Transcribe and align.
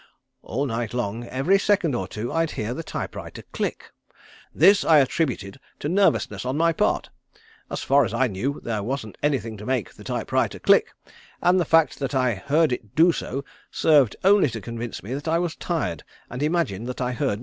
All 0.41 0.65
night 0.65 0.95
long 0.95 1.25
every 1.25 1.59
second 1.59 1.93
or 1.93 2.07
two 2.07 2.33
I'd 2.33 2.49
hear 2.57 2.73
the 2.73 2.81
type 2.81 3.15
writer 3.15 3.43
click. 3.51 3.91
This 4.51 4.83
I 4.83 4.97
attributed 4.97 5.59
to 5.77 5.87
nervousness 5.89 6.43
on 6.43 6.57
my 6.57 6.73
part. 6.73 7.11
As 7.69 7.83
far 7.83 8.03
as 8.03 8.11
I 8.11 8.25
knew 8.25 8.59
there 8.63 8.81
wasn't 8.81 9.15
anything 9.21 9.57
to 9.57 9.65
make 9.67 9.93
the 9.93 10.03
type 10.03 10.31
writer 10.31 10.57
click, 10.57 10.91
and 11.39 11.59
the 11.59 11.65
fact 11.65 11.99
that 11.99 12.15
I 12.15 12.33
heard 12.33 12.71
it 12.71 12.95
do 12.95 13.11
so 13.11 13.45
served 13.69 14.15
only 14.23 14.49
to 14.49 14.59
convince 14.59 15.03
me 15.03 15.13
that 15.13 15.27
I 15.27 15.37
was 15.37 15.55
tired 15.55 16.03
and 16.31 16.41
imagined 16.41 16.87
that 16.87 16.99
I 16.99 17.11
heard 17.11 17.29
noises. 17.29 17.39